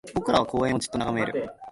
[0.15, 1.51] 僕らは公園をじっと眺める